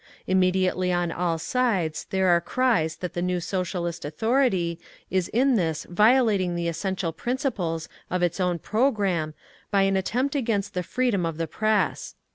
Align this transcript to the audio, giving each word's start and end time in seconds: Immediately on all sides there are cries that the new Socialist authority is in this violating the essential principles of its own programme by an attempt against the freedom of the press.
Immediately 0.25 0.91
on 0.91 1.11
all 1.11 1.37
sides 1.37 2.07
there 2.09 2.27
are 2.29 2.41
cries 2.41 2.95
that 2.95 3.13
the 3.13 3.21
new 3.21 3.39
Socialist 3.39 4.03
authority 4.03 4.79
is 5.11 5.27
in 5.27 5.53
this 5.57 5.85
violating 5.87 6.55
the 6.55 6.67
essential 6.67 7.13
principles 7.13 7.87
of 8.09 8.23
its 8.23 8.39
own 8.39 8.57
programme 8.57 9.35
by 9.69 9.83
an 9.83 9.95
attempt 9.95 10.33
against 10.33 10.73
the 10.73 10.81
freedom 10.81 11.23
of 11.23 11.37
the 11.37 11.45
press. 11.45 12.15